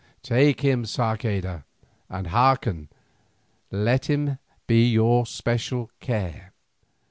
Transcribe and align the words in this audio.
Take 0.23 0.61
him, 0.61 0.83
Sarceda, 0.83 1.63
and 2.09 2.25
hearken, 2.25 2.89
let 3.69 4.07
him 4.09 4.39
be 4.65 4.87
your 4.89 5.25
especial 5.25 5.91
care. 5.99 6.53